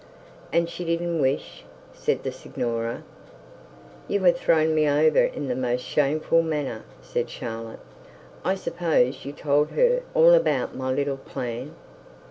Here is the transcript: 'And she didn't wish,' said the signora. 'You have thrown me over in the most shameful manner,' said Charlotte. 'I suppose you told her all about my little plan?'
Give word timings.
'And 0.51 0.67
she 0.67 0.83
didn't 0.83 1.21
wish,' 1.21 1.63
said 1.93 2.23
the 2.23 2.31
signora. 2.31 3.03
'You 4.07 4.21
have 4.21 4.35
thrown 4.39 4.73
me 4.73 4.89
over 4.89 5.19
in 5.25 5.47
the 5.47 5.55
most 5.55 5.81
shameful 5.81 6.41
manner,' 6.41 6.85
said 7.03 7.29
Charlotte. 7.29 7.81
'I 8.43 8.55
suppose 8.55 9.25
you 9.25 9.31
told 9.31 9.69
her 9.69 10.01
all 10.15 10.33
about 10.33 10.73
my 10.75 10.91
little 10.91 11.17
plan?' 11.17 11.75